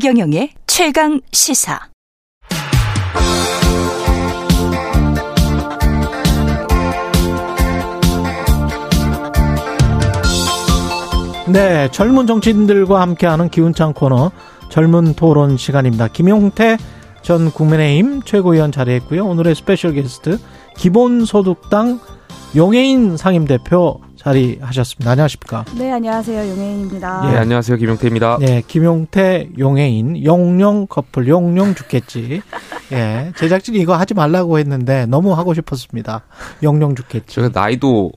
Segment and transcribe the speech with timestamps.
[0.00, 1.80] 최경영의 최강 시사.
[11.52, 14.30] 네, 젊은 정치인들과 함께하는 기운찬 코너
[14.70, 16.06] 젊은 토론 시간입니다.
[16.06, 16.76] 김용태
[17.22, 19.26] 전 국민의힘 최고위원 자리했고요.
[19.26, 20.38] 오늘의 special guest
[20.76, 21.98] 기본소득당
[22.54, 25.12] 용혜인 상임대표 자리하셨습니다.
[25.12, 25.64] 안녕하십니까?
[25.76, 26.50] 네, 안녕하세요.
[26.50, 27.32] 용해인입니다.
[27.32, 27.76] 예, 안녕하세요.
[27.76, 28.38] 김용태입니다.
[28.40, 32.42] 네, 김용태, 용해인, 용룡 커플, 용룡 죽겠지.
[32.92, 36.22] 예, 제작진이 이거 하지 말라고 했는데 너무 하고 싶었습니다.
[36.62, 37.34] 용룡 죽겠지.
[37.36, 38.10] 제가 나이도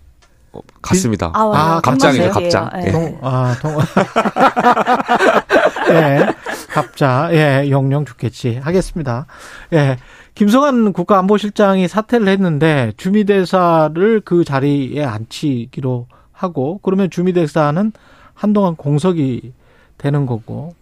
[0.53, 1.31] 어, 같습니다.
[1.33, 2.51] 아, 아, 갑장이죠, 동갑이에요.
[2.51, 2.69] 갑장.
[2.81, 2.87] 예.
[2.87, 2.91] 예.
[2.91, 3.77] 동, 아, 동,
[5.91, 6.25] 예,
[6.69, 8.59] 갑자, 예, 용룡 죽겠지.
[8.61, 9.27] 하겠습니다.
[9.73, 9.97] 예.
[10.35, 17.91] 김성한 국가안보실장이 사퇴를 했는데 주미대사를 그 자리에 앉히기로 하고 그러면 주미대사는
[18.33, 19.53] 한동안 공석이
[19.97, 20.73] 되는 거고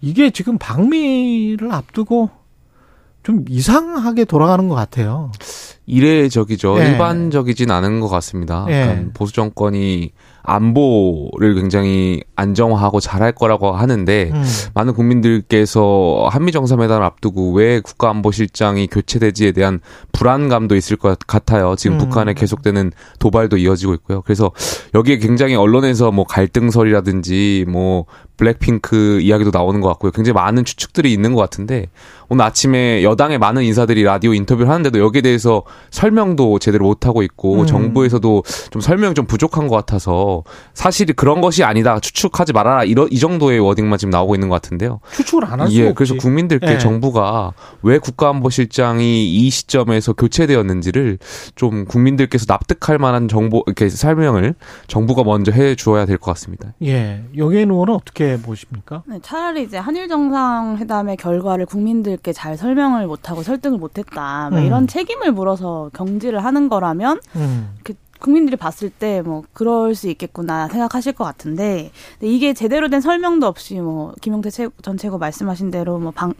[0.00, 2.30] 이게 지금 방미를 앞두고
[3.22, 5.32] 좀 이상하게 돌아가는 것 같아요.
[5.86, 6.78] 이례적이죠.
[6.78, 6.90] 예.
[6.90, 8.66] 일반적이진 않은 것 같습니다.
[8.68, 9.06] 예.
[9.14, 10.12] 보수 정권이
[10.44, 14.44] 안보를 굉장히 안정화하고 잘할 거라고 하는데 음.
[14.74, 19.80] 많은 국민들께서 한미 정상회담을 앞두고 왜 국가안보실장이 교체되지에 대한
[20.12, 21.74] 불안감도 있을 것 같아요.
[21.76, 21.98] 지금 음.
[21.98, 24.22] 북한에 계속되는 도발도 이어지고 있고요.
[24.22, 24.52] 그래서
[24.94, 28.04] 여기에 굉장히 언론에서 뭐 갈등설이라든지 뭐
[28.36, 30.10] 블랙핑크 이야기도 나오는 것 같고요.
[30.10, 31.88] 굉장히 많은 추측들이 있는 것 같은데
[32.28, 37.60] 오늘 아침에 여당의 많은 인사들이 라디오 인터뷰를 하는데도 여기에 대해서 설명도 제대로 못 하고 있고
[37.60, 37.66] 음.
[37.66, 40.33] 정부에서도 좀 설명 좀 부족한 것 같아서
[40.74, 45.00] 사실이 그런 것이 아니다 추측하지 말아라 이러, 이 정도의 워딩만 지금 나오고 있는 것 같은데요.
[45.14, 45.94] 추측을 안할 수가 예, 없지.
[45.94, 46.78] 그래서 국민들께 예.
[46.78, 51.18] 정부가 왜 국가안보실장이 이 시점에서 교체되었는지를
[51.54, 54.54] 좀 국민들께서 납득할 만한 정보 이렇게 설명을
[54.86, 56.72] 정부가 먼저 해 주어야 될 것 같습니다.
[56.82, 59.02] 예, 영예인 의원은 어떻게 보십니까?
[59.06, 64.48] 네, 차라리 이제 한일 정상회담의 결과를 국민들께 잘 설명을 못하고 설득을 못했다.
[64.50, 64.64] 뭐 음.
[64.64, 67.74] 이런 책임을 물어서 경질을 하는 거라면 음.
[68.24, 71.90] 국민들이 봤을 때 뭐 그럴 수 있겠구나 생각하실 것 같은데
[72.22, 76.32] 이게 제대로 된 설명도 없이 뭐 김용태 최- 전 최고 말씀하신 대로 뭐 방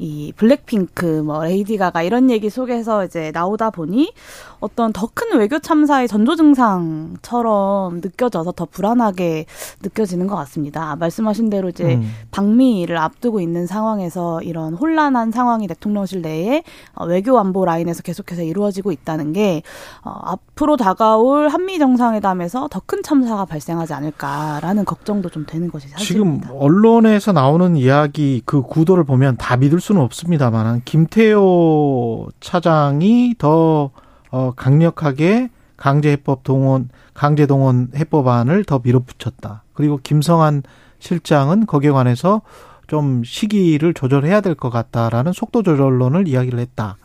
[0.00, 4.12] 이 블랙핑크 뭐 레이디 가가 이런 얘기 속에서 이제 나오다 보니
[4.60, 9.46] 어떤 더 큰 외교 참사의 전조 증상처럼 느껴져서 더 불안하게
[9.82, 10.96] 느껴지는 것 같습니다.
[10.96, 12.10] 말씀하신 대로 이제 음.
[12.30, 16.62] 방미를 앞두고 있는 상황에서 이런 혼란한 상황이 대통령실 내에
[16.94, 19.62] 어, 외교 안보 라인에서 계속해서 이루어지고 있다는 게
[20.02, 25.98] 어, 앞으로 다가올 한미 정상회담에서 더 큰 참사가 발생하지 않을까라는 걱정도 좀 되는 것이 지금
[25.98, 26.50] 사실입니다.
[26.54, 33.90] 언론에서 나오는 이야기 그 구도를 보면 다 믿을 수는 없습니다만 김태호 차장이 더
[34.30, 39.64] 어, 강력하게 강제 해법 동원 강제 동원 해법안을 더 밀어붙였다.
[39.74, 40.62] 그리고 김성한
[41.00, 42.42] 실장은 거기에 관해서
[42.86, 46.96] 좀 시기를 조절해야 될 것 같다라는 속도 조절론을 이야기를 했다.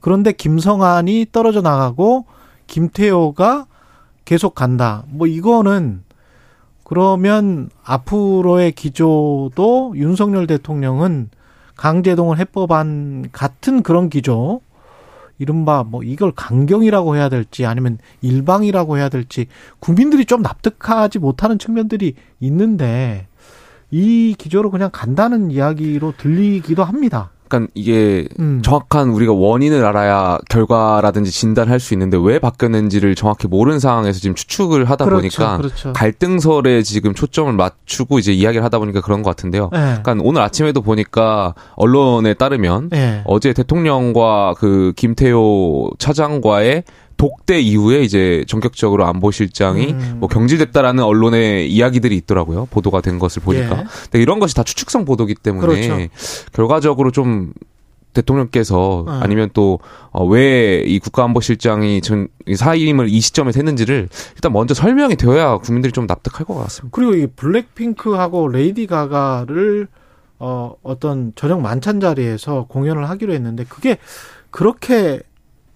[0.00, 2.26] 그런데 김성한이 떨어져 나가고
[2.66, 3.66] 김태호가
[4.24, 5.02] 계속 간다.
[5.08, 6.02] 뭐 이거는
[6.84, 11.30] 그러면 앞으로의 기조도 윤석열 대통령은
[11.78, 14.60] 강제동원 해법안 같은 그런 기조,
[15.38, 19.46] 이른바 뭐 이걸 강경이라고 해야 될지 아니면 일방이라고 해야 될지
[19.78, 23.28] 국민들이 좀 납득하지 못하는 측면들이 있는데
[23.92, 27.30] 이 기조로 그냥 간다는 이야기로 들리기도 합니다.
[27.48, 28.60] 그러니까 이게 음.
[28.62, 34.84] 정확한 우리가 원인을 알아야 결과라든지 진단할 수 있는데 왜 바뀌었는지를 정확히 모르는 상황에서 지금 추측을
[34.84, 35.92] 하다 그렇죠, 보니까 그렇죠.
[35.92, 39.70] 갈등설에 지금 초점을 맞추고 이제 이야기를 하다 보니까 그런 것 같은데요.
[39.74, 39.78] 예.
[40.02, 43.22] 그러니까 오늘 아침에도 보니까 언론에 따르면 예.
[43.24, 46.84] 어제 대통령과 그 김태호 차장과의
[47.18, 50.16] 독대 이후에 이제 전격적으로 안보실장이 음.
[50.20, 52.66] 뭐 경질됐다라는 언론의 이야기들이 있더라고요.
[52.70, 53.80] 보도가 된 것을 보니까.
[53.80, 53.84] 예.
[54.04, 55.98] 근데 이런 것이 다 추측성 보도기 때문에 그렇죠.
[56.52, 57.52] 결과적으로 좀
[58.14, 59.20] 대통령께서 어.
[59.22, 59.78] 아니면 또
[60.14, 66.46] 왜 이 국가안보실장이 전 사임을 이 시점에서 했는지를 일단 먼저 설명이 되어야 국민들이 좀 납득할
[66.46, 66.96] 것 같습니다.
[66.96, 69.88] 그리고 이 블랙핑크하고 레이디 가가를
[70.38, 73.98] 어 어떤 저녁 만찬 자리에서 공연을 하기로 했는데 그게
[74.50, 75.20] 그렇게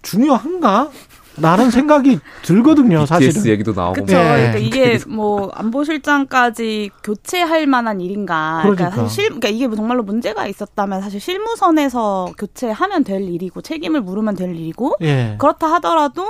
[0.01, 0.89] 중요한가?
[1.37, 3.45] 라는 생각이 들거든요, BTS 사실은.
[3.47, 3.93] 얘기도 나오고.
[3.93, 4.15] 그렇죠.
[4.15, 4.51] 예.
[4.51, 8.59] 그러니까 이게 뭐 안보실장까지 교체할 만한 일인가?
[8.61, 9.01] 그러니까, 그러니까.
[9.03, 14.55] 사실 실, 그러니까 이게 정말로 문제가 있었다면 사실 실무선에서 교체하면 될 일이고 책임을 물으면 될
[14.55, 15.35] 일이고 예.
[15.39, 16.25] 그렇다 하더라도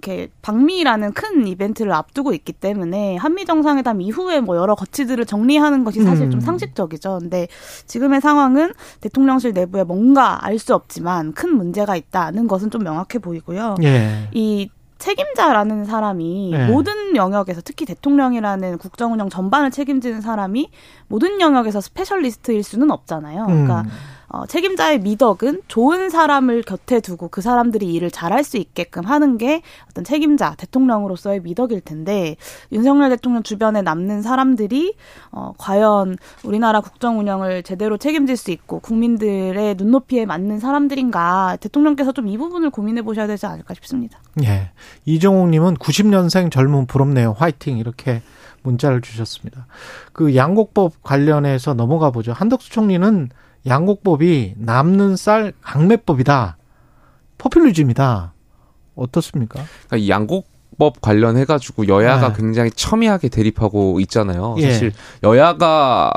[0.00, 6.02] 이렇게 방미라는 큰 이벤트를 앞두고 있기 때문에 한미 정상회담 이후에 뭐 여러 거치들을 정리하는 것이
[6.02, 6.30] 사실 음.
[6.30, 7.18] 좀 상식적이죠.
[7.20, 7.48] 근데
[7.86, 13.76] 지금의 상황은 대통령실 내부에 뭔가 알 수 없지만 큰 문제가 있다는 것은 좀 명확해 보이고요.
[13.84, 14.28] 예.
[14.32, 14.47] 이
[14.98, 16.66] 책임자라는 사람이 네.
[16.66, 20.70] 모든 영역에서 특히 대통령이라는 국정 운영 전반을 책임지는 사람이
[21.06, 23.46] 모든 영역에서 specialist일 수는 없잖아요.
[23.46, 23.90] 그러니까 음.
[24.28, 29.62] 어, 책임자의 미덕은 좋은 사람을 곁에 두고 그 사람들이 일을 잘할 수 있게끔 하는 게
[29.90, 32.36] 어떤 책임자, 대통령으로서의 미덕일 텐데
[32.70, 34.94] 윤석열 대통령 주변에 남는 사람들이
[35.32, 42.28] 어, 과연 우리나라 국정 운영을 제대로 책임질 수 있고 국민들의 눈높이에 맞는 사람들인가 대통령께서 좀
[42.28, 44.18] 이 부분을 고민해 보셔야 되지 않을까 싶습니다.
[44.44, 44.70] 예.
[45.06, 47.34] 이정옥님은 90년생 젊은 부럽네요.
[47.38, 47.78] 화이팅.
[47.78, 48.22] 이렇게
[48.62, 49.66] 문자를 주셨습니다.
[50.12, 52.32] 그 양곡법 관련해서 넘어가 보죠.
[52.32, 53.30] 한덕수 총리는
[53.66, 56.56] 양곡법이 남는 쌀 강매법이다.
[57.38, 58.34] 포퓰리즘이다.
[58.96, 59.64] 어떻습니까?
[59.86, 62.34] 그러니까 이 양곡법 관련해 가지고 여야가 네.
[62.36, 64.56] 굉장히 첨예하게 대립하고 있잖아요.
[64.58, 64.72] 예.
[64.72, 66.12] 사실 여야가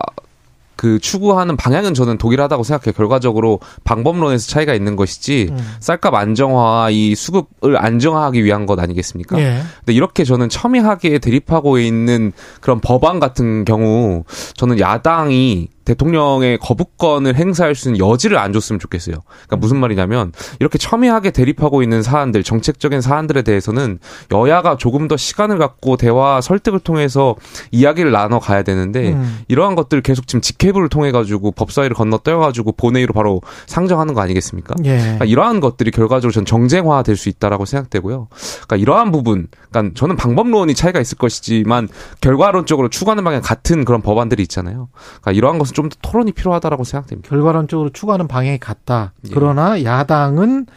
[0.82, 2.94] 그 추구하는 방향은 저는 동일하다고 생각해요.
[2.94, 5.58] 결과적으로 방법론에서 차이가 있는 것이지 음.
[5.80, 9.40] 쌀값 안정화와 이 수급을 안정화하기 위한 것 아니겠습니까?
[9.40, 9.62] 예.
[9.82, 14.24] 근데 이렇게 저는 첨예하게 대립하고 있는 그런 법안 같은 경우
[14.56, 19.16] 저는 야당이 대통령의 거부권을 행사할 수 있는 여지를 안 줬으면 좋겠어요.
[19.26, 24.00] 그러니까 무슨 말이냐면 이렇게 첨예하게 대립하고 있는 사안들, 정책적인 사안들에 대해서는
[24.32, 27.36] 여야가 조금 더 시간을 갖고 대화 설득을 통해서
[27.72, 29.40] 이야기를 나눠 가야 되는데 음.
[29.48, 34.76] 이러한 것들 계속 지금 직회부를 통해 가지고 법사위를 건너뛰어 가지고 본회의로 바로 상정하는 거 아니겠습니까?
[34.84, 34.98] 예.
[34.98, 38.28] 그러니까 이러한 것들이 결과적으로 전 정쟁화 될 수 있다라고 생각되고요.
[38.32, 41.88] 그러니까 이러한 부분, 그러니까 저는 방법론이 차이가 있을 것이지만
[42.20, 44.90] 결과론적으로 추구하는 방향 같은 그런 법안들이 있잖아요.
[45.22, 47.30] 그러니까 이러한 것은 좀더 토론이 필요하다라고 생각됩니다.
[47.30, 49.14] 결과론적으로 추구하는 방향이 같다.
[49.26, 49.30] 예.
[49.34, 50.68] 그러나 야당은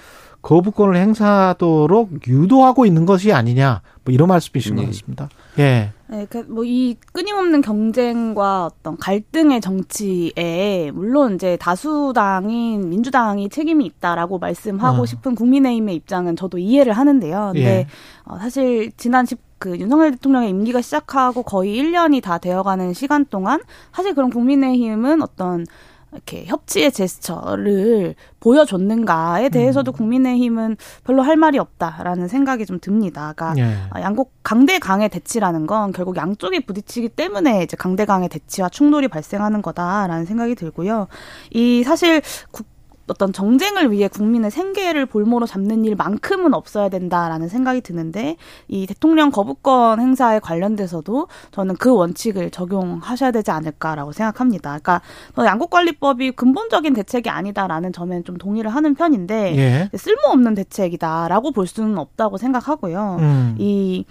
[0.43, 3.81] 거부권을 행사하도록 유도하고 있는 것이 아니냐.
[4.05, 4.87] 뭐 이런 말씀이신 것 예.
[4.87, 5.29] 같습니다.
[5.59, 5.93] 예.
[6.07, 14.39] 네, 그, 뭐, 이 끊임없는 경쟁과 어떤 갈등의 정치에, 물론 이제 다수당인 민주당이 책임이 있다라고
[14.39, 15.07] 말씀하고 어.
[15.07, 17.53] 싶은 국민의힘의 입장은 저도 이해를 하는데요.
[17.55, 17.87] 근데, 예.
[18.25, 23.61] 어, 사실, 지난 10, 그, 윤석열 대통령의 임기가 시작하고 거의 1년이 다 되어가는 시간 동안,
[23.93, 25.67] 사실 그런 국민의힘은 어떤,
[26.15, 33.33] 이렇게 협치의 제스처를 보여줬는가에 대해서도 국민의힘은 별로 할 말이 없다라는 생각이 좀 듭니다.
[33.35, 33.77] 그러니까 예.
[33.91, 39.09] 아, 양국 강대 강의 대치라는 건 결국 양쪽이 부딪히기 때문에 이제 강대 강의 대치와 충돌이
[39.09, 41.09] 발생하는 거다라는 생각이 들고요.
[41.51, 42.23] 이 사실
[42.53, 42.74] 국
[43.07, 48.37] 어떤 정쟁을 위해 국민의 생계를 볼모로 잡는 일만큼은 없어야 된다라는 생각이 드는데
[48.69, 54.79] 이 대통령 거부권 행사에 관련돼서도 저는 그 원칙을 적용하셔야 되지 않을까라고 생각합니다.
[54.83, 55.03] 그러니까
[55.37, 59.97] 양국관리법이 근본적인 대책이 아니다라는 점에는 좀 동의를 하는 편인데 예.
[59.97, 63.17] 쓸모없는 대책이다라고 볼 수는 없다고 생각하고요.
[63.21, 63.57] 음.
[63.59, 64.05] 이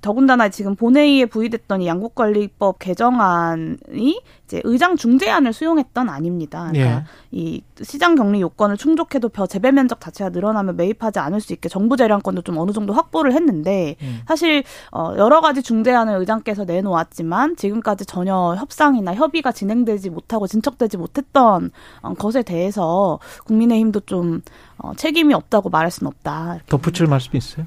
[0.00, 6.68] 더군다나 지금 본회의에 부의됐던 이 양국관리법 개정안이 이제 의장 중재안을 수용했던 아닙니다.
[6.72, 7.04] 그러니까 예.
[7.30, 11.96] 이 시장 격리 요건을 충족해도 벼 재배 면적 자체가 늘어나면 매입하지 않을 수 있게 정부
[11.96, 14.20] 재량권도 좀 어느 정도 확보를 했는데 음.
[14.26, 21.70] 사실 어 여러 가지 중재안을 의장께서 내놓았지만 지금까지 전혀 협상이나 협의가 진행되지 못하고 진척되지 못했던
[22.02, 24.42] 어, 것에 대해서 국민의힘도 좀
[24.78, 26.60] 어, 책임이 없다고 말할 수는 없다.
[26.66, 27.66] 덧붙일 말씀 있어요?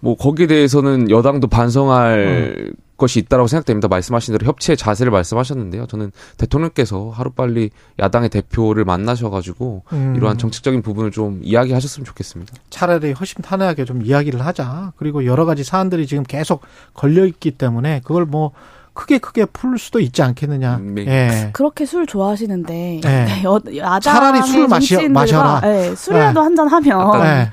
[0.00, 2.72] 뭐 거기에 대해서는 여당도 반성할 음.
[2.96, 3.88] 것이 있다라고 생각됩니다.
[3.88, 5.86] 말씀하신 대로 협치의 자세를 말씀하셨는데요.
[5.86, 10.14] 저는 대통령께서 하루빨리 야당의 대표를 만나셔가지고 음.
[10.16, 12.54] 이러한 정책적인 부분을 좀 이야기하셨으면 좋겠습니다.
[12.70, 14.92] 차라리 허심탄회하게 좀 이야기를 하자.
[14.96, 16.62] 그리고 여러 가지 사안들이 지금 계속
[16.94, 18.52] 걸려 있기 때문에 그걸 뭐
[18.94, 20.76] 크게 크게 풀 수도 있지 않겠느냐.
[20.76, 21.06] 음, 네.
[21.06, 21.50] 예.
[21.52, 23.26] 그렇게 술 좋아하시는데 네.
[23.44, 25.60] 여, 야당의 차라리 술 정치인들과, 마셔라.
[25.64, 26.44] 예, 술이라도 네.
[26.44, 27.50] 한잔 하면 예.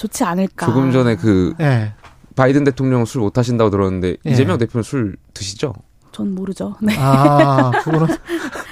[0.00, 0.64] 좋지 않을까.
[0.66, 1.92] 조금 전에 그 예.
[2.34, 4.30] 바이든 대통령 술 못 하신다고 들었는데 예.
[4.30, 5.74] 이재명 대표는 술 드시죠?
[6.10, 6.74] 전 모르죠.
[6.80, 6.94] 네.
[6.98, 8.06] 아, 그거는,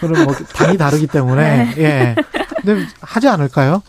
[0.01, 2.15] 그거는 뭐, 당이 다르기 때문에, 예.
[2.63, 3.83] 근데 하지 않을까요?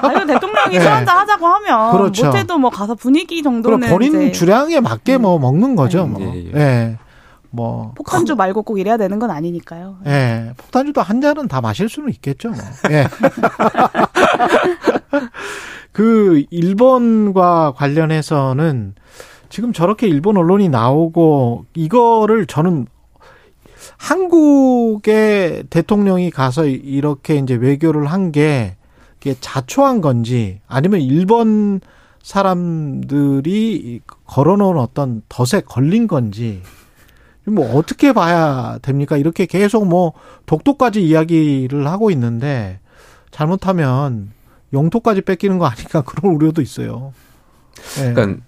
[0.00, 0.80] 아니면 대통령이 네.
[0.80, 2.26] 술 한잔 하자고 하면 그렇죠.
[2.26, 6.22] 못해도 뭐 가서 분위기 정도는 본인 이제 주량에 맞게 뭐 먹는 거죠, 뭐.
[6.22, 6.52] 예, 예.
[6.54, 6.98] 예.
[7.50, 7.92] 뭐.
[7.96, 9.96] 폭탄주 말고 꼭 이래야 되는 건 아니니까요.
[10.06, 10.52] 예.
[10.56, 12.58] 폭탄주도 한 잔은 다 마실 수는 있겠죠, 뭐.
[12.90, 13.08] 예.
[15.98, 18.94] 그, 일본과 관련해서는
[19.48, 22.86] 지금 저렇게 일본 언론이 나오고 이거를 저는
[23.96, 28.76] 한국의 대통령이 가서 이렇게 이제 외교를 한 게
[29.40, 31.80] 자초한 건지 아니면 일본
[32.22, 36.62] 사람들이 걸어놓은 어떤 덫에 걸린 건지
[37.44, 39.16] 뭐 어떻게 봐야 됩니까?
[39.16, 40.12] 이렇게 계속 뭐
[40.46, 42.78] 독도까지 이야기를 하고 있는데
[43.32, 44.30] 잘못하면
[44.72, 47.12] 영토까지 뺏기는 거 아닌가 그런 우려도 있어요.
[48.00, 48.12] 예.
[48.12, 48.44] 그러니까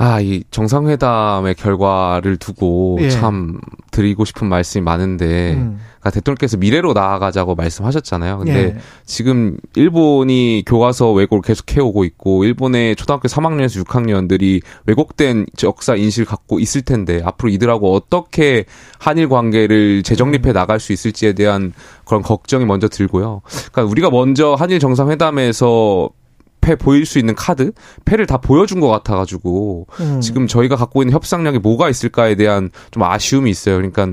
[0.00, 3.10] 아, 이 정상회담의 결과를 두고 예.
[3.10, 5.80] 참 드리고 싶은 말씀이 많은데, 음.
[5.98, 8.38] 그러니까 대통령께서 미래로 나아가자고 말씀하셨잖아요.
[8.38, 8.76] 근데 예.
[9.04, 16.60] 지금 일본이 교과서 왜곡을 계속 해오고 있고, 일본의 초등학교 3학년에서 6학년들이 왜곡된 역사 인식을 갖고
[16.60, 18.66] 있을 텐데, 앞으로 이들하고 어떻게
[19.00, 21.72] 한일 관계를 재정립해 나갈 수 있을지에 대한
[22.04, 23.42] 그런 걱정이 먼저 들고요.
[23.72, 26.10] 그러니까 우리가 먼저 한일 정상회담에서
[26.68, 27.72] 패 보일 수 있는 카드
[28.04, 30.20] 패를 다 보여준 것 같아가지고 음.
[30.20, 33.76] 지금 저희가 갖고 있는 협상력이 뭐가 있을까에 대한 좀 아쉬움이 있어요.
[33.76, 34.08] 그러니까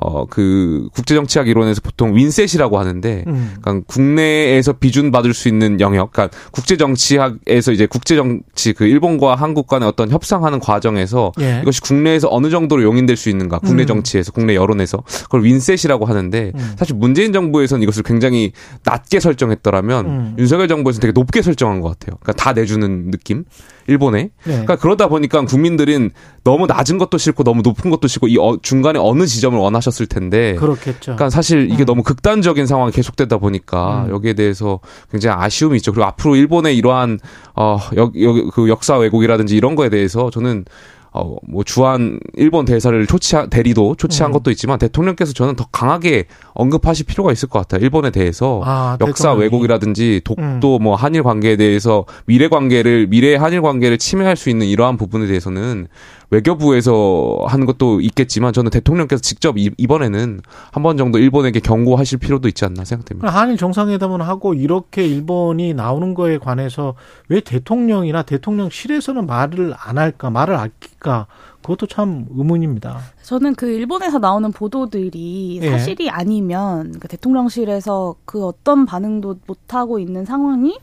[0.00, 3.54] 어 그 국제정치학 이론에서 보통 윈셋이라고 하는데 음.
[3.60, 9.88] 그러니까 국내에서 비준 받을 수 있는 영역, 그러니까 국제정치학에서 이제 국제정치 그 일본과 한국 간의
[9.88, 11.60] 어떤 협상하는 과정에서 예.
[11.62, 13.86] 이것이 국내에서 어느 정도로 용인될 수 있는가, 국내 음.
[13.86, 16.72] 정치에서, 국내 여론에서 그걸 윈셋이라고 하는데 음.
[16.78, 18.52] 사실 문재인 정부에서는 이것을 굉장히
[18.84, 20.36] 낮게 설정했더라면 음.
[20.38, 22.16] 윤석열 정부에서는 되게 높게 설정한 것 같아요.
[22.20, 23.44] 그러니까 다 내주는 느낌.
[23.88, 24.18] 일본에.
[24.20, 24.30] 네.
[24.44, 26.10] 그러니까 그러다 보니까 국민들은
[26.44, 30.06] 너무 낮은 것도 싫고 너무 높은 것도 싫고 이 어- 중간에 어느 지점을 원하 셨을
[30.06, 30.54] 텐데.
[30.54, 30.98] 그렇겠죠.
[31.16, 31.86] 그러니까 사실 이게 음.
[31.86, 34.10] 너무 극단적인 상황이 계속되다 보니까 음.
[34.10, 34.80] 여기에 대해서
[35.10, 35.92] 굉장히 아쉬움이 있죠.
[35.92, 37.18] 그리고 앞으로 일본의 이러한
[37.54, 40.64] 어역그 역사 왜곡이라든지 이런 거에 대해서 저는
[41.12, 44.32] 어 뭐 주한 일본 대사를 초치한 대리도 초치한 음.
[44.34, 47.82] 것도 있지만 대통령께서 저는 더 강하게 언급하실 필요가 있을 것 같아요.
[47.82, 49.42] 일본에 대해서 아, 역사 대통령이.
[49.44, 54.96] 왜곡이라든지 독도 뭐 한일 관계에 대해서 미래 관계를 미래 한일 관계를 침해할 수 있는 이러한
[54.98, 55.88] 부분에 대해서는
[56.30, 60.40] 외교부에서 하는 것도 있겠지만 저는 대통령께서 직접 이- 이번에는
[60.72, 63.28] 한 번 정도 일본에게 경고하실 필요도 있지 않나 생각됩니다.
[63.28, 66.94] 한일 정상회담을 하고 이렇게 일본이 나오는 거에 관해서
[67.28, 71.26] 왜 대통령이나 대통령실에서는 말을 안 할까, 말을 아낄까,
[71.62, 72.98] 그것도 참 의문입니다.
[73.22, 75.70] 저는 그 일본에서 나오는 보도들이 예.
[75.70, 80.78] 사실이 아니면 그 대통령실에서 그 어떤 반응도 못 하고 있는 상황이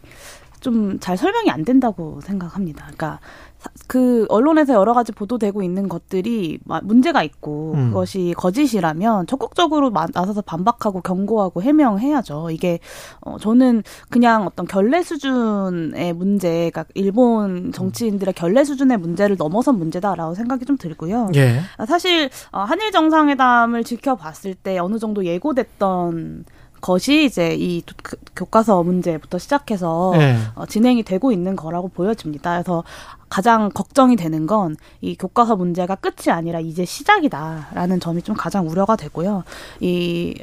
[0.66, 2.84] 좀 잘 설명이 안 된다고 생각합니다.
[2.86, 3.20] 그러니까
[3.58, 7.90] 사- 그 언론에서 여러 가지 보도되고 있는 것들이 마- 문제가 있고 음.
[7.90, 12.50] 그것이 거짓이라면 적극적으로 마- 나서서 반박하고 경고하고 해명해야죠.
[12.52, 12.80] 이게
[13.22, 20.34] 어 저는 그냥 어떤 결례 수준의 문제, 그러니까 일본 정치인들의 결례 수준의 문제를 넘어선 문제다라고
[20.36, 21.30] 생각이 좀 들고요.
[21.36, 21.60] 예.
[21.78, 26.46] 아, 사실 어, 한일 정상회담을 지켜봤을 때 어느 정도 예고됐던
[26.86, 30.36] 것이 이제 이 도- 그- 교과서 문제부터 시작해서 예.
[30.54, 32.52] 어, 진행이 되고 있는 거라고 보여집니다.
[32.54, 32.84] 그래서
[33.28, 38.96] 가장 걱정이 되는 건 이 교과서 문제가 끝이 아니라 이제 시작이다라는 점이 좀 가장 우려가
[38.96, 39.44] 되고요.
[39.80, 40.36] 이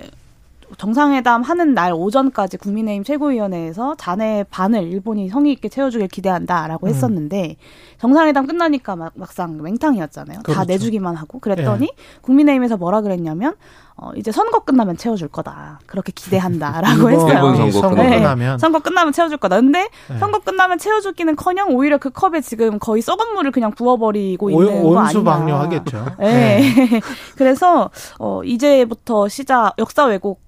[0.78, 6.88] 정상회담 하는 날 오전까지 국민의힘 최고위원회에서 잔해 반을 일본이 성의 있게 채워주길 기대한다라고 음.
[6.88, 7.56] 했었는데
[8.02, 10.38] 정상회담 끝나니까 막, 막상 맹탕이었잖아요.
[10.38, 10.64] 다 그렇죠.
[10.64, 11.88] 내주기만 하고 그랬더니
[12.23, 13.54] 국민의힘에서 뭐라 그랬냐면
[13.94, 15.78] 어, 이제 선거 끝나면 채워줄 거다.
[15.87, 17.54] 그렇게 기대한다라고 했어요.
[17.54, 18.12] 선거 선거 끝나면.
[18.18, 19.61] 끝나면 선거 끝나면 채워줄 거다.
[19.61, 20.18] 근데 네.
[20.18, 24.99] 선거 끝나면 채워주기는커녕 오히려 그 컵에 지금 거의 썩은 물을 그냥 부어버리고 오- 있는 거
[24.99, 25.00] 아니냐.
[25.21, 26.06] 온수방뇨하겠죠.
[26.18, 27.00] 네.
[27.38, 30.40] 그래서 어 이제부터 시작 역사 왜곡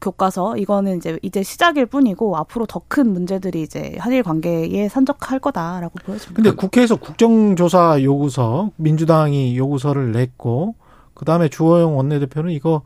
[0.00, 5.98] 교과서 이거는 이제 이제 시작일 뿐이고 앞으로 더 큰 문제들이 이제 한일 관계에 산적할 거다라고
[6.04, 6.34] 보여집니다.
[6.34, 10.76] 근데 국회에서 국정조사 요구서 민주당이 요구서를 냈고
[11.14, 12.82] 그다음에 주호영 원내대표는 이거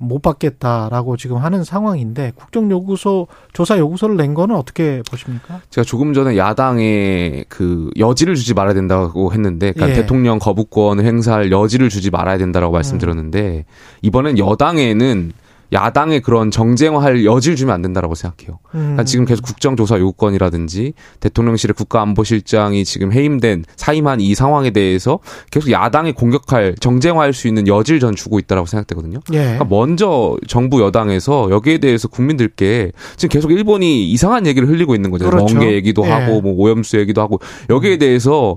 [0.00, 5.60] 못 받겠다라고 지금 하는 상황인데 국정 요구서 조사 요구서를 낸 거는 어떻게 보십니까?
[5.70, 10.00] 제가 조금 전에 야당에 그 여지를 주지 말아야 된다고 했는데, 그러니까 예.
[10.00, 13.64] 대통령 거부권을 행사할 여지를 주지 말아야 된다라고 말씀드렸는데,
[14.02, 15.32] 이번엔 여당에는
[15.72, 18.58] 야당의 그런 정쟁화할 여지를 주면 안 된다라고 생각해요.
[18.74, 18.80] 음.
[18.80, 25.18] 그러니까 지금 계속 국정조사 요구권이라든지 대통령실의 국가안보실장이 지금 해임된 사임한 이 상황에 대해서
[25.50, 29.20] 계속 야당이 공격할 정쟁화할 수 있는 여지를 전 주고 있다라고 생각되거든요.
[29.32, 29.38] 예.
[29.38, 35.28] 그러니까 먼저 정부 여당에서 여기에 대해서 국민들께 지금 계속 일본이 이상한 얘기를 흘리고 있는 거죠.
[35.28, 35.54] 그렇죠.
[35.54, 36.10] 멍게 얘기도 예.
[36.10, 38.56] 하고 뭐 오염수 얘기도 하고 여기에 대해서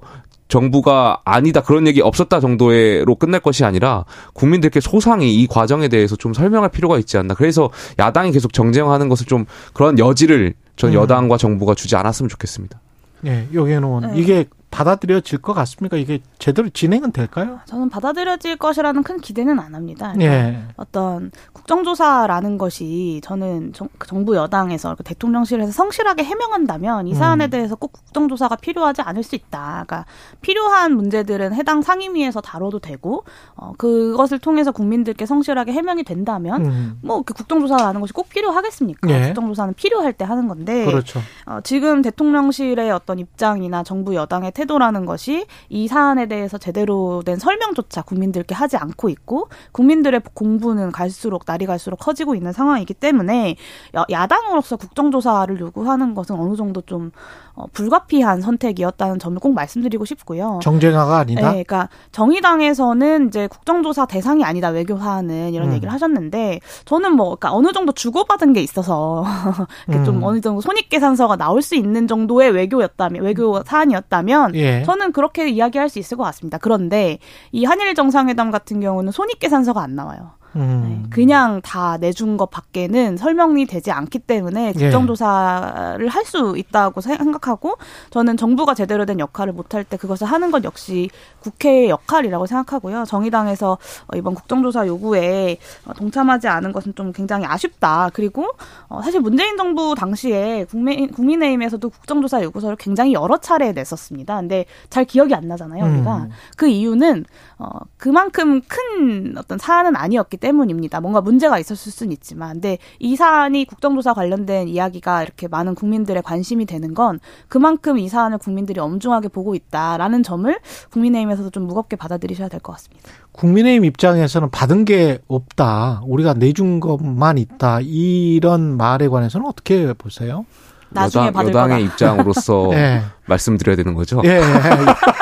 [0.51, 4.03] 정부가 아니다 그런 얘기 없었다 정도로 끝날 것이 아니라
[4.33, 7.33] 국민들께 소상히 이 과정에 대해서 좀 설명할 필요가 있지 않나.
[7.35, 10.95] 그래서 야당이 계속 정쟁하는 것을 좀 그런 여지를 전 음.
[10.95, 12.81] 여당과 정부가 주지 않았으면 좋겠습니다.
[13.27, 14.07] 예, 요게는 네.
[14.15, 15.97] 이게 받아들여질 것 같습니까?
[15.97, 17.59] 이게 제대로 진행은 될까요?
[17.65, 20.13] 저는 받아들여질 것이라는 큰 기대는 안 합니다.
[20.21, 20.63] 예.
[20.77, 23.89] 어떤 국정조사라는 것이 저는 정,
[24.25, 27.49] 부 여당에서 그 대통령실에서 성실하게 해명한다면 이 사안에 음.
[27.49, 29.83] 대해서 꼭 국정조사가 필요하지 않을 수 있다.
[29.85, 30.05] 그러니까
[30.41, 33.25] 필요한 문제들은 해당 상임위에서 다뤄도 되고
[33.55, 36.99] 어, 그것을 통해서 국민들께 성실하게 해명이 된다면 음.
[37.03, 39.09] 뭐그 국정조사라는 것이 꼭 필요하겠습니까?
[39.09, 39.25] 예.
[39.27, 41.19] 국정조사는 필요할 때 하는 건데 그렇죠.
[41.45, 48.03] 어, 지금 대통령실의 어떤 입장이나 정부 여당의 태도라는 것이 이 사안에 대해서 제대로 된 설명조차
[48.03, 53.55] 국민들께 하지 않고 있고 국민들의 공부는 갈수록 날이 갈수록 커지고 있는 상황이기 때문에
[53.95, 57.11] 야, 야당으로서 국정조사를 요구하는 것은 어느 정도 좀
[57.53, 60.59] 어, 불가피한 선택이었다는 점을 꼭 말씀드리고 싶고요.
[60.63, 61.41] 정쟁화가 아니다.
[61.41, 65.73] 네, 그러니까 정의당에서는 이제 국정조사 대상이 아니다 외교 사안은 이런 음.
[65.73, 69.23] 얘기를 하셨는데 저는 뭐 그러니까 어느 정도 주고받은 게 있어서
[70.05, 70.23] 좀 음.
[70.23, 74.83] 어느 정도 손익계산서가 나올 수 있는 정도의 외교였다면 외교 사안이었다면 예.
[74.83, 76.57] 저는 그렇게 이야기할 수 있을 것 같습니다.
[76.57, 77.19] 그런데
[77.51, 80.31] 이 한일 정상회담 같은 경우는 손익계산서가 안 나와요.
[80.53, 81.07] 네, 음.
[81.09, 84.79] 그냥 다 내준 것 밖에는 설명이 되지 않기 때문에 예.
[84.79, 87.77] 국정조사를 할수 있다고 생각하고
[88.09, 93.05] 저는 정부가 제대로 된 역할을 못할 때 그것을 하는 것 역시 국회의 역할이라고 생각하고요.
[93.05, 93.77] 정의당에서
[94.07, 98.09] 어, 이번 국정조사 요구에 어, 동참하지 않은 것은 좀 굉장히 아쉽다.
[98.13, 98.49] 그리고
[98.87, 104.35] 어, 사실 문재인 정부 당시에 국민, 국민의힘에서도 국정조사 요구서를 굉장히 여러 차례 냈었습니다.
[104.35, 106.17] 근데 잘 기억이 안 나잖아요, 우리가.
[106.17, 106.29] 음.
[106.57, 107.25] 그 이유는
[107.57, 107.67] 어,
[107.97, 110.99] 그만큼 큰 어떤 사안은 아니었기 때문입니다.
[110.99, 116.65] 뭔가 문제가 있었을 수는 있지만, 근데 이 사안이 국정조사 관련된 이야기가 이렇게 많은 국민들의 관심이
[116.65, 120.59] 되는 건 그만큼 이 사안을 국민들이 엄중하게 보고 있다라는 점을
[120.91, 123.09] 국민의힘에서도 좀 무겁게 받아들이셔야 될 것 같습니다.
[123.31, 126.01] 국민의힘 입장에서는 받은 게 없다.
[126.05, 127.79] 우리가 내준 것만 있다.
[127.81, 130.45] 이런 말에 관해서는 어떻게 보세요?
[130.91, 131.91] 나중에 여당, 받을 여당의 거다.
[131.93, 133.01] 입장으로서 예.
[133.25, 134.21] 말씀드려야 되는 거죠.
[134.25, 134.41] 예, 예.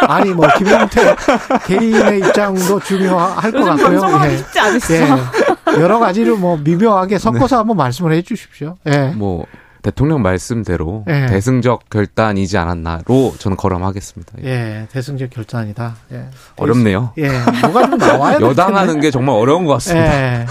[0.07, 1.15] 아니 뭐 김용태
[1.65, 4.01] 개인의 입장도 중요할 것 같고요.
[4.25, 4.37] 예.
[4.37, 4.93] 쉽지 않으시죠?
[4.93, 5.81] 예.
[5.81, 8.77] 여러 가지를 뭐 미묘하게 섞어서 한번 말씀을 해 주십시오.
[8.87, 9.09] 예.
[9.15, 9.45] 뭐
[9.81, 11.27] 대통령 말씀대로 예.
[11.27, 14.33] 대승적 결단이지 않았나로 저는 거론하겠습니다.
[14.43, 14.49] 예.
[14.49, 15.95] 예, 대승적 결단이다.
[16.13, 16.25] 예.
[16.57, 17.13] 어렵네요.
[17.19, 17.29] 예,
[17.61, 18.79] 뭐가 좀 나와야 될 여당 텐데.
[18.79, 20.45] 하는 게 정말 어려운 것 같습니다.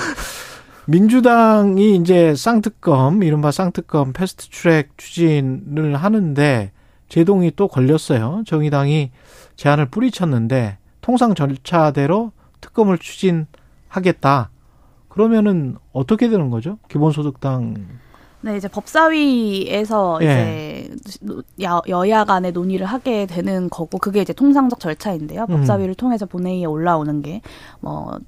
[0.88, 0.92] 예.
[0.92, 6.73] 민주당이 이제 쌍특검, 이른바 쌍특검 패스트 트랙 추진을 하는데
[7.09, 8.42] 제동이 또 걸렸어요.
[8.47, 9.11] 정의당이
[9.57, 14.50] 제안을 뿌리쳤는데 통상 절차대로 특검을 추진하겠다.
[15.09, 16.78] 그러면은 어떻게 되는 거죠?
[16.88, 17.76] 기본소득당
[18.40, 20.88] 네, 이제 법사위에서 예.
[21.04, 21.23] 이제
[21.62, 25.47] 여, 여야 간의 논의를 하게 되는 거고 그게 이제 통상적 절차인데요.
[25.49, 25.57] 음.
[25.57, 27.40] 법사위를 통해서 본회의에 올라오는 게
[27.80, 28.18] 뭐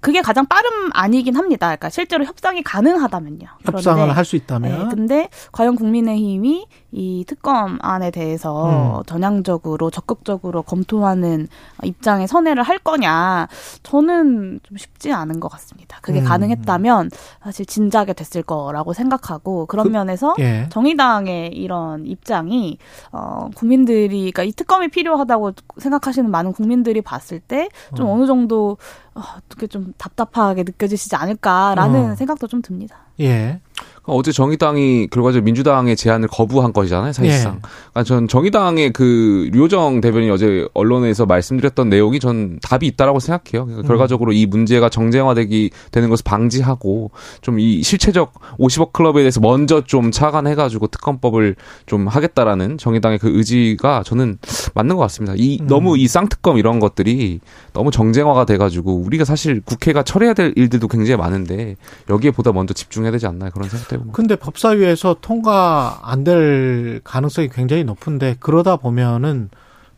[0.00, 1.66] 그게 가장 빠름 아니긴 합니다.
[1.68, 3.46] 그러니까 실제로 협상이 가능하다면요.
[3.64, 9.02] 협상을 할수 네, 있다면 근데 과연 국민의힘이 이 특검안에 대해서 음.
[9.06, 11.46] 전향적으로 적극적으로 검토하는
[11.82, 13.46] 입장에 선회를 할 거냐?
[13.82, 15.98] 저는 좀 쉽지 않은 것 같습니다.
[16.00, 16.24] 그게 음.
[16.24, 17.10] 가능했다면
[17.44, 20.66] 사실 진작에 됐을 거라고 생각하고 그런 그- 면에서 예.
[20.70, 22.78] 정의당의 이런 입장이
[23.12, 28.12] 어 국민들이 그러니까 이 특검이 필요하다고 생각하시는 많은 국민들이 봤을 때좀 어.
[28.14, 28.16] 어.
[28.16, 28.78] 느 정도
[29.14, 32.14] 어, 어떻게 좀 답답하게 느껴지시지 않을까라는 어.
[32.14, 32.96] 생각도 좀 듭니다.
[33.20, 33.60] 예.
[34.08, 37.56] 어제 정의당이 결과적으로 민주당의 제안을 거부한 것이잖아요, 사실상.
[37.56, 37.60] 예.
[37.92, 43.66] 그러니까 전 정의당의 그 류호정 대변인이 어제 언론에서 말씀드렸던 내용이 전 답이 있다라고 생각해요.
[43.66, 43.86] 그러니까 음.
[43.86, 47.10] 결과적으로 이 문제가 정쟁화되기 되는 것을 방지하고
[47.42, 54.02] 좀 이 실체적 50억 클럽에 대해서 먼저 좀 차관해가지고 특검법을 좀 하겠다라는 정의당의 그 의지가
[54.04, 54.38] 저는
[54.74, 55.34] 맞는 것 같습니다.
[55.36, 55.66] 이 음.
[55.66, 57.40] 너무 이 쌍특검 이런 것들이
[57.72, 61.76] 너무 정쟁화가 돼가지고 우리가 사실 국회가 처리해야 될 일들도 굉장히 많은데
[62.08, 64.16] 여기에 보다 먼저 집중해야 되지 않나 그런 생각도 해 봅니다.
[64.16, 69.50] 근데 법사위에서 통과 안 될 가능성이 굉장히 높은데 그러다 보면은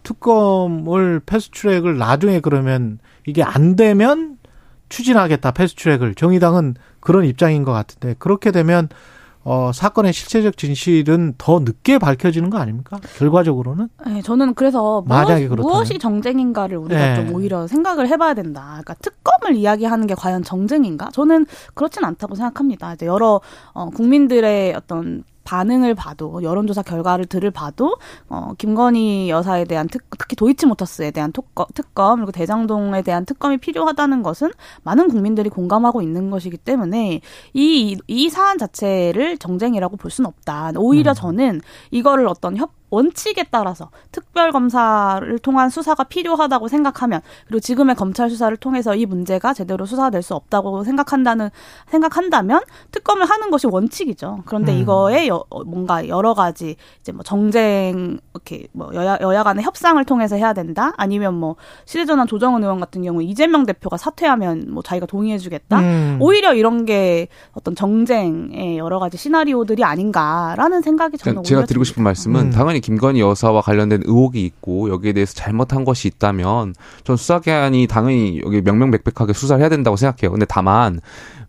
[0.03, 4.39] 특검을 패스트트랙을 나중에 그러면 이게 안 되면
[4.89, 8.89] 추진하겠다 패스트트랙을 정의당은 그런 입장인 것 같은데 그렇게 되면
[9.43, 13.01] 어 사건의 실체적 진실은 더 늦게 밝혀지는 거 아닙니까?
[13.19, 15.63] 결과적으로는 네, 저는 그래서 무엇.
[15.63, 17.17] 무엇이 정쟁인가를 우리가 네.
[17.17, 18.63] 좀 오히려 생각을 해봐야 된다.
[18.83, 21.09] 그러니까 특검을 이야기하는 게 과연 정쟁인가?
[21.13, 22.95] 저는 그렇진 않다고 생각합니다.
[22.95, 23.41] 이제 여러
[23.73, 27.97] 어, 국민들의 어떤 반응을 봐도 여론조사 결과를 들을 봐도
[28.29, 34.23] 어, 김건희 여사에 대한 특, 특히 도이치모터스에 대한 특검, 특검 그리고 대장동에 대한 특검이 필요하다는
[34.23, 34.51] 것은
[34.83, 37.21] 많은 국민들이 공감하고 있는 것이기 때문에
[37.55, 40.73] 이 이 사안 자체를 정쟁이라고 볼 수는 없다.
[40.77, 41.15] 오히려 음.
[41.15, 48.29] 저는 이거를 어떤 협 원칙에 따라서 특별 검사를 통한 수사가 필요하다고 생각하면 그리고 지금의 검찰
[48.31, 51.51] 수사를 통해서 이 문제가 제대로 수사될 수 없다고 생각한다는
[51.89, 52.61] 생각한다면
[52.93, 54.43] 특검을 하는 것이 원칙이죠.
[54.45, 54.79] 그런데 음.
[54.79, 60.03] 이거에 여, 어, 뭔가 여러 가지 이제 뭐 정쟁 이렇게 뭐 여야 여야 간의 협상을
[60.05, 60.93] 통해서 해야 된다.
[60.97, 65.81] 아니면 뭐 시대전환 조정은 의원 같은 경우 이재명 대표가 사퇴하면 뭐 자기가 동의해 주겠다.
[65.81, 66.19] 음.
[66.21, 71.85] 오히려 이런 게 어떤 정쟁의 여러 가지 시나리오들이 아닌가라는 생각이 저는 그러니까 제가 오히려 드리고
[71.85, 72.51] 싶은 말씀은 음.
[72.51, 78.61] 당연히 김건희 여사와 관련된 의혹이 있고 여기에 대해서 잘못한 것이 있다면 전 수사기관이 당연히 여기
[78.61, 80.31] 명명백백하게 수사를 해야 된다고 생각해요.
[80.33, 81.01] 근데 다만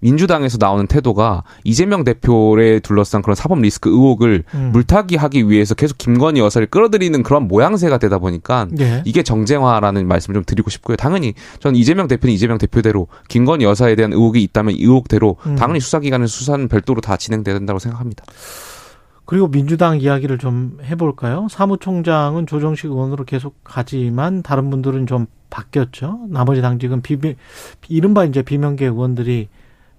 [0.01, 4.69] 민주당에서 나오는 태도가 이재명 대표에 둘러싼 그런 사법 리스크 의혹을 음.
[4.73, 9.03] 물타기하기 위해서 계속 김건희 여사를 끌어들이는 그런 모양새가 되다 보니까 예.
[9.05, 10.97] 이게 정쟁화라는 말씀을 좀 드리고 싶고요.
[10.97, 15.55] 당연히 전 이재명 대표는 이재명 대표대로 김건희 여사에 대한 의혹이 있다면 이 의혹대로 음.
[15.55, 18.23] 당연히 수사기관의 수사는 별도로 다 진행돼야 된다고 생각합니다.
[19.25, 21.47] 그리고 민주당 이야기를 좀 해볼까요?
[21.49, 26.25] 사무총장은 조정식 의원으로 계속 가지만 다른 분들은 좀 바뀌었죠.
[26.29, 27.35] 나머지 당직은 비비,
[27.87, 29.47] 이른바 이제 비명계 의원들이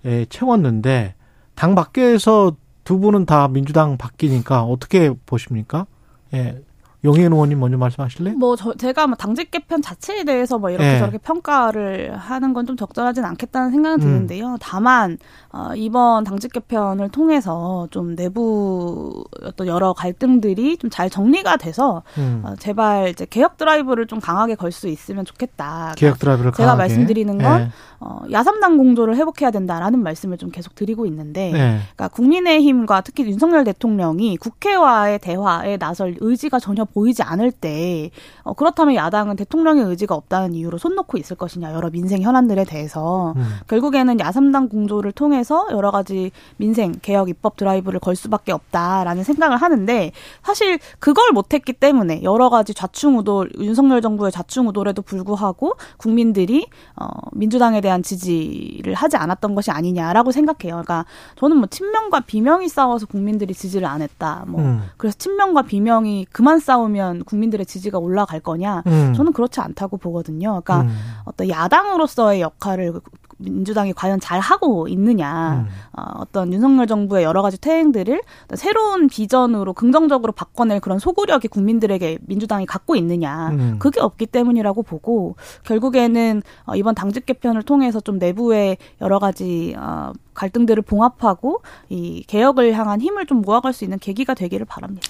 [0.05, 1.15] 예, 채웠는데
[1.55, 5.87] 당 밖에서 두 분은 다 민주당 바뀌니까 어떻게 보십니까?
[6.35, 6.61] 예.
[7.05, 8.37] 용혜인 의원님 먼저 말씀하실래요?
[8.37, 10.99] 뭐 저, 제가 뭐 당직 개편 자체에 대해서 뭐 이렇게 네.
[11.01, 14.01] 저렇게 평가를 하는 건 좀 적절하진 않겠다는 생각은 음.
[14.01, 14.57] 드는데요.
[14.61, 15.19] 다만
[15.53, 22.43] 어, 이번 당직 개편을 통해서 좀 내부 어떤 여러 갈등들이 좀 잘 정리가 돼서 음.
[22.45, 25.95] 어, 제발 이제 개혁 드라이브를 좀 강하게 걸 수 있으면 좋겠다.
[25.97, 26.79] 개혁 드라이브를 제가 강하게.
[26.83, 27.69] 말씀드리는 건 예.
[27.99, 31.79] 어, 야삼당 공조를 회복해야 된다라는 말씀을 좀 계속 드리고 있는데 예.
[31.95, 38.11] 그러니까 국민의힘과 특히 윤석열 대통령이 국회와의 대화에 나설 의지가 전혀 보이지 않을 때
[38.43, 43.35] 어, 그렇다면 야당은 대통령의 의지가 없다는 이유로 손 놓고 있을 것이냐 여러 민생 현안들에 대해서
[43.37, 43.45] 음.
[43.69, 50.13] 결국에는 야삼당 공조를 통해서 여러 가지 민생 개혁 입법 드라이브를 걸 수밖에 없다라는 생각을 하는데
[50.43, 58.03] 사실 그걸 못했기 때문에 여러 가지 좌충우돌 윤석열 정부의 좌충우돌에도 불구하고 국민들이 어, 민주당에 대한
[58.03, 60.83] 지지를 하지 않았던 것이 아니냐라고 생각해요.
[60.83, 61.05] 그러니까
[61.37, 64.45] 저는 뭐 친명과 비명이 싸워서 국민들이 지지를 안 했다.
[64.47, 64.83] 뭐 음.
[64.97, 68.83] 그래서 친명과 비명이 그만 싸우 면 국민들의 지지가 올라갈 거냐?
[68.87, 69.13] 음.
[69.15, 70.61] 저는 그렇지 않다고 보거든요.
[70.65, 70.97] 그러니까 음.
[71.25, 73.01] 어떤 야당으로서의 역할을
[73.43, 75.99] 민주당이 과연 잘 하고 있느냐, 음.
[75.99, 82.19] 어, 어떤 윤석열 정부의 여러 가지 퇴행들을 어떤 새로운 비전으로 긍정적으로 바꿔낼 그런 소구력이 국민들에게
[82.23, 83.77] 민주당이 갖고 있느냐, 음.
[83.79, 90.13] 그게 없기 때문이라고 보고 결국에는 어, 이번 당직 개편을 통해서 좀 내부의 여러 가지 어,
[90.35, 95.09] 갈등들을 봉합하고 이 개혁을 향한 힘을 좀 모아갈 수 있는 계기가 되기를 바랍니다.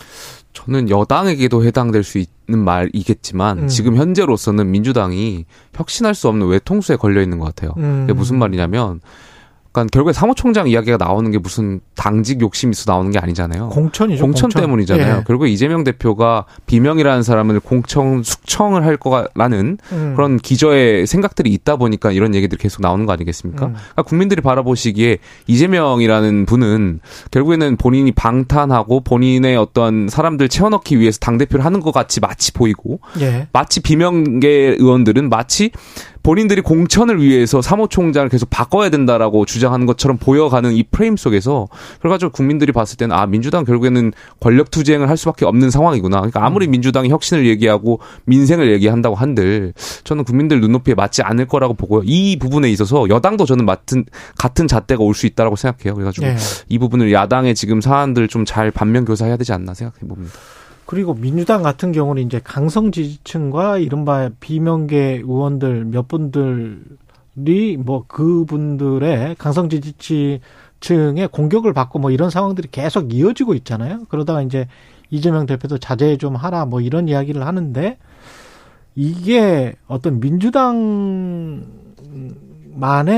[0.53, 3.69] 저는 여당에게도 해당될 수 있는 말이겠지만 음.
[3.69, 7.75] 지금 현재로서는 민주당이 혁신할 수 없는 외통수에 걸려 있는 것 같아요.
[7.79, 8.07] 음.
[8.07, 9.01] 그게 무슨 말이냐면
[9.73, 13.71] 그러니까 결국에 사무총장 이야기가 나오는 게 무슨 당직 욕심이 있어 나오는 게 아니잖아요.
[13.71, 14.23] 공천이죠.
[14.23, 15.17] 공천, 때문이잖아요.
[15.19, 15.25] 예.
[15.27, 20.13] 결국 이재명 대표가 비명이라는 사람을 공천 숙청을 할 거라는 음.
[20.15, 23.67] 그런 기저의 생각들이 있다 보니까 이런 얘기들이 계속 나오는 거 아니겠습니까?
[23.67, 23.73] 음.
[23.73, 31.65] 그러니까 국민들이 바라보시기에 이재명이라는 분은 결국에는 본인이 방탄하고 본인의 어떤 사람들 채워넣기 위해서 당 대표를
[31.65, 33.49] 하는 것 같이 마치 보이고 예.
[33.53, 35.71] 마치 비명계 의원들은 마치
[36.23, 41.69] 본인들이 공천을 위해서 사무총장을 계속 바꿔야 된다라고 주장하는 것처럼 보여가는 이 프레임 속에서
[42.01, 46.19] 그래가지고 국민들이 봤을 때는 아 민주당 결국에는 권력 투쟁을 할 수밖에 없는 상황이구나.
[46.19, 49.73] 그러니까 아무리 민주당이 혁신을 얘기하고 민생을 얘기한다고 한들
[50.05, 52.03] 저는 국민들 눈높이에 맞지 않을 거라고 보고요.
[52.05, 54.05] 이 부분에 있어서 여당도 저는 같은
[54.37, 55.95] 같은 잣대가 올 수 있다라고 생각해요.
[55.95, 56.37] 그래가지고 예.
[56.69, 60.33] 이 부분을 야당의 지금 사안들 좀 잘 반면 교사해야 되지 않나 생각해 봅니다.
[60.87, 69.68] 그리고 민주당 같은 경우는 이제 강성 지지층과 이른바 비명계 의원들 몇 분들이 뭐 그분들의 강성
[69.68, 70.40] 지지층의
[71.31, 74.05] 공격을 받고 뭐 이런 상황들이 계속 이어지고 있잖아요.
[74.09, 74.66] 그러다가 이제
[75.11, 77.99] 이재명 대표도 자제 좀 하라 뭐 이런 이야기를 하는데
[78.95, 81.62] 이게 어떤 민주당만의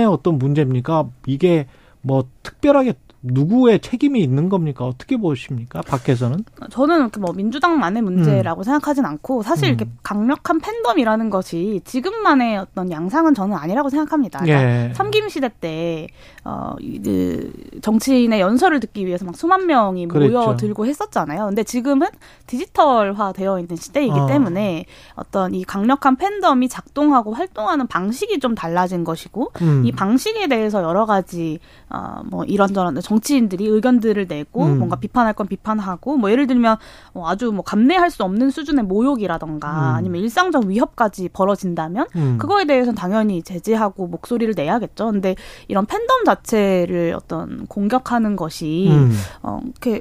[0.07, 1.09] 어떤 문제입니까?
[1.27, 1.67] 이게
[2.03, 2.95] 뭐 특별하게
[3.27, 4.85] 누구의 책임이 있는 겁니까?
[4.85, 5.81] 어떻게 보십니까?
[5.83, 6.45] 밖에서는?
[6.71, 9.97] 저는 이렇게 뭐 민주당만의 문제라고 생각하진 않고 사실 이렇게 음.
[10.03, 14.41] 강력한 팬덤이라는 것이 지금만의 어떤 양상은 저는 아니라고 생각합니다.
[14.41, 14.93] 그러니까 예.
[14.95, 16.07] 삼김 시대 때
[16.45, 20.33] 어, 이- 그 정치인의 연설을 듣기 위해서 막 수만 명이 그랬죠.
[20.45, 21.47] 모여들고 했었잖아요.
[21.47, 22.09] 근데 지금은
[22.47, 24.27] 디지털화 되어 있는 시대이기 어.
[24.27, 24.85] 때문에
[25.15, 29.83] 어떤 이 강력한 팬덤이 작동하고 활동하는 방식이 좀 달라진 것이고 음.
[29.87, 31.59] 이 방식에 대해서 여러 가지
[31.91, 34.79] 어, 뭐 이런저런 정 치인들이 의견들을 내고 음.
[34.79, 36.77] 뭔가 비판할 건 비판하고 뭐 예를 들면
[37.15, 39.95] 어, 아주 뭐 감내할 수 없는 수준의 모욕이라던가 음.
[39.97, 42.39] 아니면 일상적 위협까지 벌어진다면 음.
[42.39, 45.11] 그거에 대해서는 당연히 제재하고 목소리를 내야겠죠.
[45.11, 45.35] 근데
[45.69, 49.13] 이런 팬덤 자체를 어떤 공격하는 것이 음.
[49.43, 50.01] 어, 이렇게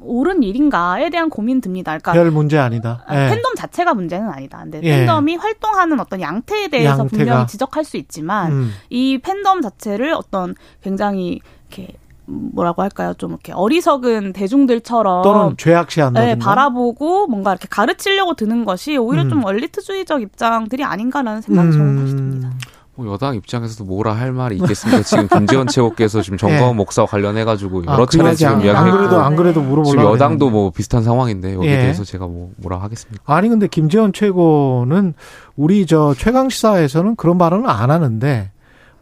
[0.00, 1.90] 옳은 일인가에 대한 고민 듭니다.
[1.92, 3.04] 그러니까 별 문제 아니다.
[3.06, 3.28] 아, 예.
[3.28, 4.58] 팬덤 자체가 문제는 아니다.
[4.58, 4.98] 근데 예.
[4.98, 7.08] 팬덤이 활동하는 어떤 양태에 대해서 양태가.
[7.08, 8.70] 분명히 지적할 수 있지만 음.
[8.88, 11.94] 이 팬덤 자체를 어떤 굉장히 이렇게
[12.26, 13.14] 뭐라고 할까요?
[13.18, 16.34] 좀 이렇게 어리석은 대중들처럼 또는 죄악시한다든가.
[16.34, 19.30] 네, 바라보고 뭔가 이렇게 가르치려고 드는 것이 오히려 음.
[19.30, 22.50] 좀 엘리트주의적 입장들이 아닌가라는 생각이 저는 다시 듭니다.
[22.98, 25.02] 뭐 여당 입장에서도 뭐라 할 말이 있겠습니까?
[25.02, 26.74] 지금 김재원 최고께서 지금 정광훈 예.
[26.74, 28.78] 목사와 관련해 가지고 아, 여러 그 차례 지금 안, 이야기했고.
[28.78, 29.66] 안 그래도 안 그래도 네.
[29.66, 30.50] 물어보려고 지금 여당도.
[30.50, 31.76] 뭐 비슷한 상황인데 여기에 예.
[31.76, 33.22] 대해서 제가 뭐 뭐라 하겠습니까?
[33.34, 35.12] 아니 근데 김재원 최고는
[35.56, 38.50] 우리 저 최강 시사에서는 그런 발언을 안 하는데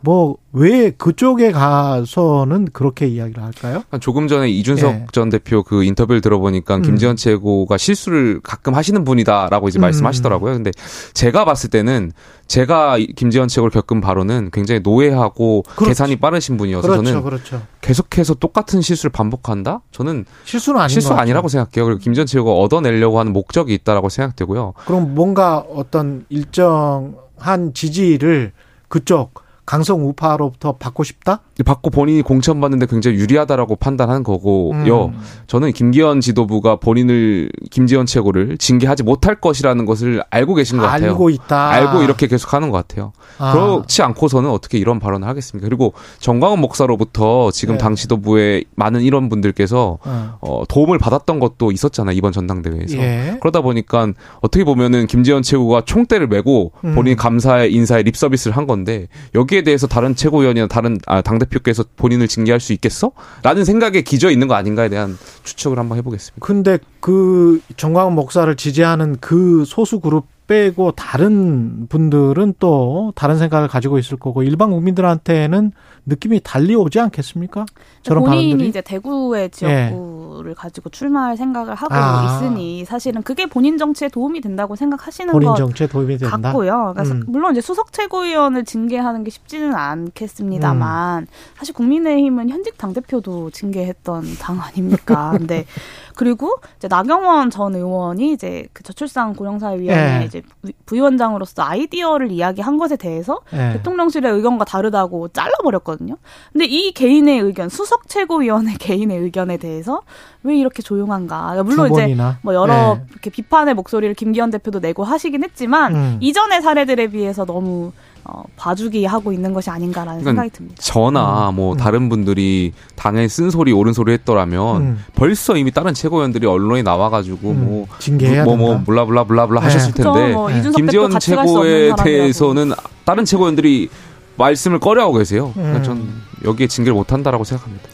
[0.05, 3.83] 뭐 왜 그쪽에 가서는 그렇게 이야기를 할까요?
[4.01, 5.07] 조금 전에 이준석 예.
[5.11, 6.83] 전 대표 그 인터뷰를 들어보니까 음.
[6.83, 9.83] 김재원 최고가 실수를 가끔 하시는 분이다라고 이제 음.
[9.83, 10.53] 말씀하시더라고요.
[10.55, 10.71] 근데
[11.13, 12.13] 제가 봤을 때는
[12.47, 15.87] 제가 이 김재원 최고를 겪은 바로는 굉장히 노예하고 그렇죠.
[15.89, 17.63] 계산이 빠르신 분이어서 그렇죠, 저는 그렇죠.
[17.81, 19.81] 계속해서 똑같은 실수를 반복한다?
[19.91, 21.15] 저는 실수는 아닌 실수.
[21.15, 21.85] 아니라고 생각해요.
[21.85, 24.75] 그리고 김재원 최고가 얻어내려고 하는 목적이 있다라고 생각되고요.
[24.87, 28.53] 그럼 뭔가 어떤 일정한 지지를
[28.87, 31.41] 그쪽 강성 우파로부터 받고 싶다?
[31.65, 35.07] 받고 본인이 공천받는데 굉장히 유리하다라고 판단한 거고요.
[35.07, 35.21] 음.
[35.47, 41.11] 저는 김기현 지도부가 본인을 김지현 최고를 징계하지 못할 것이라는 것을 알고 계신 것 같아요.
[41.11, 41.69] 알고 있다.
[41.71, 43.13] 알고 이렇게 계속 하는 것 같아요.
[43.39, 43.53] 아.
[43.53, 45.67] 그렇지 않고서는 어떻게 이런 발언을 하겠습니까?
[45.67, 47.79] 그리고 정광훈 목사로부터 지금 네.
[47.79, 50.39] 당 지도부의 많은 일원분들께서 어.
[50.41, 52.15] 어, 도움을 받았던 것도 있었잖아요.
[52.17, 52.97] 이번 전당대회에서.
[52.99, 53.37] 예.
[53.41, 54.09] 그러다 보니까
[54.41, 56.95] 어떻게 보면은 김지현 최고가 총대를 메고 음.
[56.95, 61.39] 본인 감사의 인사에 립 서비스를 한 건데 여기 에 대해서 다른 최고위원이나 다른 아, 당
[61.39, 63.13] 대표께서 본인을 징계할 수 있겠어?
[63.43, 66.45] 라는 생각에 기저 있는 거 아닌가에 대한 추측을 한번 해보겠습니다.
[66.45, 73.99] 근데 그 정광훈 목사를 지지하는 그 소수 그룹 빼고 다른 분들은 또 다른 생각을 가지고
[73.99, 75.73] 있을 거고 일반 국민들한테는
[76.07, 77.65] 느낌이 달리 오지 않겠습니까?
[78.03, 82.27] 저런 본인이 발언들이 이제 대구의 지역구를 가지고 출마할 생각을 하고 아.
[82.27, 86.37] 있으니 사실은 그게 본인 정치에 도움이 된다고 생각하시는 본인 것 정치에 도움이 된다.
[86.37, 86.93] 같고요.
[86.95, 87.25] 그래서 음.
[87.27, 89.75] 물론 이제 수석 최고위원을 징계하는 게 쉽지는 음.
[89.77, 91.27] 않겠습니다만
[91.57, 95.33] 사실 국민의힘은 현직 당 대표도 징계했던 당 아닙니까?
[95.37, 95.65] 근데
[96.17, 100.25] 그리고 이제 나경원 전 의원이 이제 그 저출산 고령사회위원회 예.
[100.25, 103.73] 이제 부- 부위원장으로서 아이디어를 이야기한 것에 대해서 예.
[103.75, 106.17] 대통령실의 의견과 다르다고 잘라버렸거든요.
[106.53, 110.03] 근데 이 개인의 의견, 수석 최고위원의 개인의 의견에 대해서
[110.43, 111.37] 왜 이렇게 조용한가?
[111.53, 112.17] 그러니까 물론 두 이제.
[112.43, 113.05] 뭐 여러 예.
[113.11, 116.19] 이렇게 비판의 목소리를 김기현 대표도 내고 하시긴 했지만 음.
[116.21, 117.93] 이전의 사례들에 비해서 너무
[118.25, 120.77] 어, 봐주기 하고 있는 것이 아닌가라는 그러니까 생각이 듭니다.
[120.81, 121.57] 저나 음.
[121.57, 121.77] 뭐 음.
[121.77, 125.05] 다른 분들이 당에 쓴소리 옳은 소리 했더라면 음.
[125.15, 127.65] 벌써 이미 다른 최고위원들이 언론에 나와가지고 음.
[127.67, 128.83] 뭐 징계해야 뭐, 뭐.
[128.85, 129.65] 블라블라블라블라 네.
[129.67, 130.15] 하셨을 그죠?
[130.15, 130.59] 텐데 뭐 네.
[130.59, 131.93] 없는 최고에.
[132.03, 132.73] 대해서는
[133.05, 133.91] 다른 최고위원들이
[134.37, 135.53] 말씀을 꺼려하고 계세요.
[135.55, 135.83] 그러니까 음.
[135.85, 136.13] 전
[136.45, 137.89] 여기에 징계를 못한다라고 생각합니다.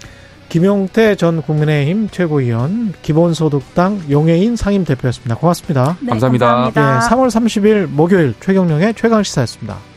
[0.48, 5.36] 김용태 전 국민의힘 최고위원, 기본소득당 용해인 상임대표였습니다.
[5.36, 5.96] 고맙습니다.
[6.00, 6.72] 네, 감사합니다.
[6.76, 9.89] 예, 3월 30일 목요일 최경령의 최강시사였습니다.